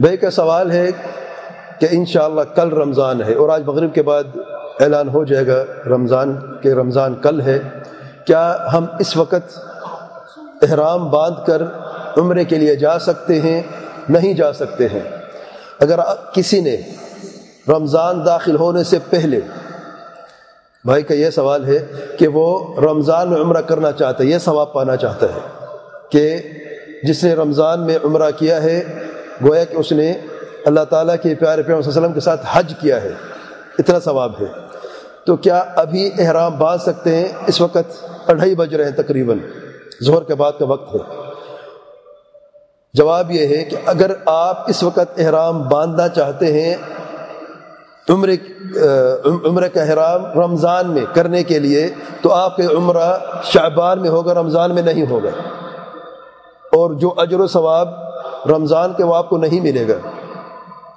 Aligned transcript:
بھائی 0.00 0.16
کا 0.16 0.30
سوال 0.30 0.70
ہے 0.70 0.90
کہ 1.80 1.86
انشاءاللہ 1.90 2.40
کل 2.40 2.68
رمضان 2.68 3.22
ہے 3.22 3.34
اور 3.34 3.48
آج 3.48 3.62
مغرب 3.66 3.94
کے 3.94 4.02
بعد 4.02 4.24
اعلان 4.80 5.08
ہو 5.08 5.24
جائے 5.24 5.46
گا 5.46 5.64
رمضان 5.86 6.36
کہ 6.62 6.68
رمضان 6.68 7.14
کل 7.14 7.40
ہے۔ 7.40 7.58
کیا 8.26 8.56
ہم 8.72 8.86
اس 8.98 9.16
وقت 9.16 9.58
احرام 10.62 11.10
باندھ 11.10 11.46
کر 11.46 11.62
عمرے 12.16 12.44
کے 12.44 12.56
لیے 12.56 12.76
جا 12.76 12.98
سکتے 12.98 13.40
ہیں؟ 13.40 13.62
نہیں 14.08 14.34
جا 14.34 14.52
سکتے 14.52 14.86
ہیں۔ 14.88 15.00
اگر 15.80 15.98
کسی 16.32 16.60
نے 16.60 16.76
رمضان 17.68 18.26
داخل 18.26 18.56
ہونے 18.56 18.84
سے 18.84 18.98
پہلے، 19.10 19.40
بھائی 20.84 21.02
کا 21.02 21.14
یہ 21.14 21.30
سوال 21.30 21.64
ہے 21.64 21.86
کہ 22.18 22.28
وہ 22.28 22.80
رمضان 22.80 23.30
میں 23.30 23.40
عمرہ 23.40 23.60
کرنا 23.60 23.92
چاہتا 23.92 24.24
ہے، 24.24 24.28
یہ 24.28 24.38
ثواب 24.38 24.72
پانا 24.72 24.96
چاہتا 24.96 25.26
ہے 25.26 25.40
کہ 26.10 26.36
جس 27.02 27.24
نے 27.24 27.34
رمضان 27.34 27.86
میں 27.86 27.98
عمرہ 28.04 28.30
کیا 28.30 28.62
ہے 28.62 28.82
گویا 29.44 29.64
کہ 29.64 29.76
اس 29.76 29.92
نے 29.92 30.12
اللہ 30.64 30.84
تعالیٰ 30.90 31.14
کے 31.22 31.34
پیارے 31.34 31.62
پیار 31.62 31.78
وسلم 31.78 32.12
کے 32.12 32.20
ساتھ 32.20 32.46
حج 32.52 32.74
کیا 32.80 33.02
ہے۔ 33.02 33.12
اتنا 33.78 34.00
ثواب 34.00 34.32
ہے۔ 34.40 34.46
تو 35.26 35.36
کیا 35.36 35.64
ابھی 35.76 36.10
احرام 36.18 36.58
باندھ 36.58 36.82
سکتے 36.82 37.16
ہیں؟ 37.16 37.28
اس 37.46 37.60
وقت 37.60 38.04
اڑھائی 38.28 38.54
بج 38.54 38.74
رہے 38.74 38.84
ہیں 38.84 39.02
تقریباً۔ 39.02 39.38
ظہر 40.04 40.22
کے 40.22 40.34
بعد 40.34 40.52
کا 40.58 40.64
وقت 40.64 40.94
ہے۔ 40.94 41.22
جواب 42.94 43.30
یہ 43.30 43.56
ہے 43.56 43.64
کہ 43.64 43.76
اگر 43.86 44.10
آپ 44.26 44.70
اس 44.70 44.82
وقت 44.82 45.18
احرام 45.18 45.68
باندھنا 45.68 46.08
چاہتے 46.08 46.52
ہیں 46.52 46.74
عمر 48.08 48.28
عمر 49.44 49.68
کا 49.68 49.82
احرام 49.82 50.40
رمضان 50.40 50.90
میں 50.90 51.04
کرنے 51.14 51.42
کے 51.42 51.58
لیے، 51.58 51.88
تو 52.22 52.32
آپ 52.32 52.56
کے 52.56 52.62
عمرہ 52.62 53.18
شعبان 53.42 54.02
میں 54.02 54.10
ہوگا، 54.10 54.34
رمضان 54.34 54.74
میں 54.74 54.82
نہیں 54.82 55.10
ہوگا۔ 55.10 55.28
اور 56.72 56.90
جو 56.90 57.14
اجر 57.16 57.40
و 57.40 57.46
ثواب 57.46 58.05
رمضان 58.48 58.92
کے 58.96 59.04
وہ 59.04 59.14
آپ 59.14 59.28
کو 59.28 59.36
نہیں 59.36 59.60
ملے 59.60 59.88
گا۔ 59.88 60.10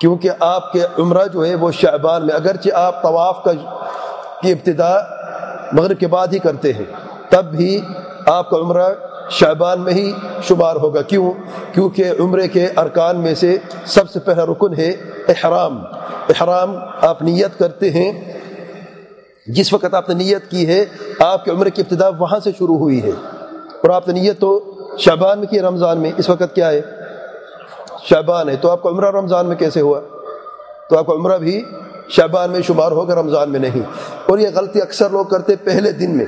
کیونکہ 0.00 0.30
آپ 0.40 0.72
کے 0.72 0.80
عمرہ 0.98 1.26
جو 1.32 1.46
ہے 1.46 1.54
وہ 1.54 1.70
شعبان 1.70 2.26
میں، 2.26 2.34
اگرچہ 2.34 2.68
آپ 2.74 3.02
طواف 3.02 3.42
کا 3.44 3.52
کی 4.42 4.52
ابتدا 4.52 4.98
مغرب 5.72 5.98
کے 5.98 6.06
بعد 6.06 6.26
ہی 6.32 6.38
کرتے 6.38 6.72
ہیں، 6.72 6.84
تب 7.28 7.44
بھی 7.44 7.80
آپ 8.26 8.50
کا 8.50 8.56
عمرہ 8.56 8.88
شعبان 9.30 9.80
میں 9.80 9.92
ہی 9.92 10.12
شمار 10.42 10.76
ہوگا۔ 10.76 11.02
کیوں؟ 11.02 11.32
کیونکہ 11.72 12.04
عمرے 12.20 12.48
کے 12.48 12.66
ارکان 12.76 13.20
میں 13.20 13.34
سے 13.34 13.58
سب 13.84 14.10
سے 14.10 14.20
پہلا 14.20 14.44
رکن 14.44 14.74
ہے 14.74 14.90
احرام۔ 15.28 15.84
احرام 16.28 16.76
آپ 17.02 17.22
نیت 17.22 17.58
کرتے 17.58 17.90
ہیں۔ 17.90 18.32
جس 19.46 19.72
وقت 19.72 19.94
آپ 19.94 20.08
نے 20.08 20.14
نیت 20.14 20.50
کی 20.50 20.68
ہے، 20.68 20.84
آپ 21.18 21.44
کے 21.44 21.50
عمرے 21.50 21.70
کی 21.70 21.82
ابتدا 21.82 22.08
وہاں 22.08 22.40
سے 22.44 22.50
شروع 22.58 22.76
ہوئی 22.76 23.02
ہے۔ 23.02 23.10
اور 23.52 23.90
آپ 23.90 24.08
نے 24.08 24.20
نیت 24.20 24.40
تو 24.40 24.74
شعبان 24.98 25.38
میں 25.38 25.46
کی 25.46 25.60
رمضان 25.60 25.98
میں۔ 25.98 26.12
اس 26.16 26.28
وقت 26.28 26.54
کیا 26.54 26.70
ہے؟ 26.70 26.80
شعبان 28.10 28.48
ہے 28.48 28.56
تو 28.56 28.70
آپ 28.70 28.82
کا 28.82 28.88
عمرہ 28.88 29.10
رمضان 29.10 29.46
میں 29.46 29.56
کیسے 29.56 29.80
ہوا؟ 29.80 30.00
تو 30.90 30.98
آپ 30.98 31.06
کا 31.06 31.12
عمرہ 31.12 31.38
بھی 31.38 31.64
شعبان 32.08 32.50
میں 32.50 32.62
شمار 32.62 32.92
ہوگا، 32.92 33.14
رمضان 33.14 33.50
میں 33.50 33.60
نہیں۔ 33.60 33.80
اور 34.26 34.38
یہ 34.38 34.48
غلطی 34.54 34.82
اکثر 34.82 35.10
لوگ 35.10 35.24
کرتے 35.24 35.56
پہلے 35.56 35.92
دن 35.92 36.16
میں، 36.16 36.26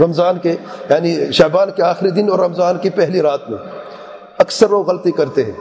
رمضان 0.00 0.38
کے 0.38 0.52
یعنی 0.90 1.32
شعبان 1.32 1.70
کے 1.76 1.82
آخری 1.82 2.10
دن 2.10 2.30
اور 2.30 2.38
رمضان 2.38 2.78
کی 2.78 2.90
پہلی 2.90 3.22
رات 3.22 3.50
میں۔ 3.50 3.58
اکثر 4.38 4.68
لوگ 4.68 4.90
غلطی 4.90 5.10
کرتے 5.10 5.44
ہیں۔ 5.44 5.52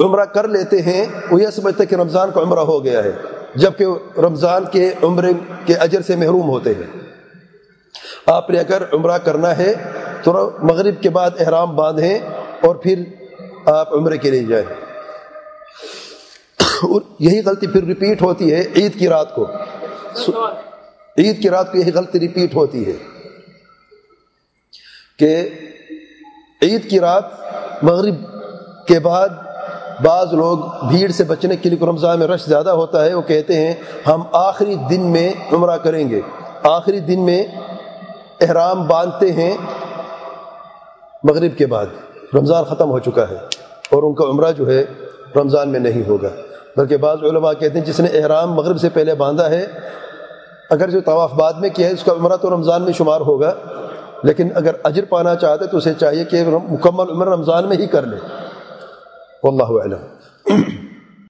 عمرہ 0.00 0.24
کر 0.24 0.48
لیتے 0.48 0.82
ہیں، 0.82 1.06
وہ 1.30 1.42
یہ 1.42 1.46
سمجھتے 1.46 1.86
کہ 1.86 1.94
رمضان 1.94 2.30
کا 2.30 2.40
عمرہ 2.40 2.60
ہو 2.60 2.84
گیا 2.84 3.04
ہے، 3.04 3.12
جبکہ 3.54 3.86
رمضان 4.18 4.64
کے 4.72 4.92
عمرے 5.02 5.32
کے 5.66 5.74
اجر 5.74 6.00
سے 6.00 6.16
محروم 6.16 6.48
ہوتے 6.48 6.70
ہیں۔ 6.70 7.00
آپ 8.26 8.50
نے 8.50 8.58
اگر 8.58 8.82
عمرہ 8.92 9.18
کرنا 9.18 9.56
ہے 9.56 9.74
تو 10.22 10.50
مغرب 10.62 11.02
کے 11.02 11.10
بعد 11.10 11.30
احرام 11.40 11.76
باندھیں 11.76 12.18
اور 12.60 12.74
پھر 12.74 12.98
آپ 13.66 13.94
عمرے 13.94 14.18
کے 14.18 14.30
لیے 14.30 14.44
جائیں۔ 14.44 14.66
اور 16.60 17.00
یہی 17.18 17.40
غلطی 17.44 17.66
پھر 17.66 17.84
ریپیٹ 17.84 18.22
ہوتی 18.22 18.52
ہے 18.52 18.60
عید 18.76 18.98
کی 18.98 19.08
رات 19.08 19.34
کو۔ 19.34 19.46
عید 21.18 21.42
کی 21.42 21.50
رات 21.50 21.72
کو 21.72 21.78
یہی 21.78 21.92
غلطی 21.92 22.20
ریپیٹ 22.20 22.54
ہوتی 22.54 22.86
ہے 22.86 22.92
کہ 25.18 25.48
عید 26.62 26.90
کی 26.90 27.00
رات 27.00 27.24
مغرب 27.82 28.14
کے 28.86 28.98
بعد 28.98 29.28
بعض 30.02 30.26
لوگ 30.32 30.58
بھیڑ 30.88 31.10
سے 31.10 31.24
بچنے 31.24 31.56
کے 31.56 31.70
لیے 31.70 31.86
رمضان 31.86 32.18
میں 32.18 32.26
رش 32.26 32.44
زیادہ 32.44 32.70
ہوتا 32.70 33.04
ہے، 33.04 33.14
وہ 33.14 33.22
کہتے 33.22 33.66
ہیں، 33.66 33.74
ہم 34.06 34.22
آخری 34.32 34.74
دن 34.74 35.00
میں 35.00 35.32
عمرہ 35.52 35.76
کریں 35.76 36.10
گے۔ 36.10 36.20
آخری 36.62 37.00
دن 37.00 37.20
میں 37.24 37.46
احرام 38.40 38.86
باندھتے 38.86 39.32
ہیں 39.32 39.56
مغرب 41.22 41.58
کے 41.58 41.66
بعد۔ 41.66 41.86
رمضان 42.34 42.64
ختم 42.64 42.90
ہو 42.90 42.98
چکا 42.98 43.22
ہے 43.22 43.36
اور 43.90 44.02
ان 44.02 44.14
کا 44.14 44.24
عمرہ 44.24 44.52
جو 44.52 44.70
ہے 44.70 44.84
رمضان 45.36 45.68
میں 45.68 45.80
نہیں 45.80 46.08
ہوگا۔ 46.08 46.28
بلکہ 46.76 46.96
بعض 46.96 47.18
علماء 47.22 47.52
کہتے 47.52 47.78
ہیں 47.78 47.86
جس 47.86 48.00
نے 48.00 48.08
احرام 48.08 48.52
مغرب 48.52 48.80
سے 48.80 48.88
پہلے 48.88 49.14
باندھا 49.14 49.50
ہے، 49.50 49.66
اگر 50.70 50.90
جو 50.90 51.00
طواف 51.00 51.32
بعد 51.32 51.52
میں 51.52 51.70
کیا 51.70 51.88
ہے، 51.88 51.92
اس 51.92 52.04
کا 52.04 52.12
عمرہ 52.12 52.36
تو 52.36 52.50
رمضان 52.50 52.82
میں 52.82 52.92
شمار 52.92 53.20
ہوگا۔ 53.20 53.54
لیکن 54.22 54.48
اگر 54.54 54.70
اجر 54.84 55.04
پانا 55.08 55.34
چاہتے 55.34 55.66
تو 55.66 55.76
اسے 55.76 55.94
چاہیے 55.94 56.24
کہ 56.24 56.44
مکمل 56.68 57.10
عمر 57.10 57.28
رمضان 57.28 57.68
میں 57.68 57.76
ہی 57.76 57.86
کر 57.86 58.02
لے۔ 58.02 58.16
واللہ 59.42 59.84
علم 59.84 59.98